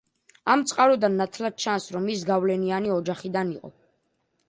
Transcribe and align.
ამ 0.53 0.63
წყაროდან 0.71 1.19
ნათლად 1.19 1.59
ჩანს, 1.65 1.87
რომ 1.99 2.09
ის 2.17 2.27
გავლენიანი 2.33 2.97
ოჯახიდან 2.99 3.57
იყო. 3.61 3.75